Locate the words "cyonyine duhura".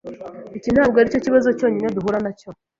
1.57-2.17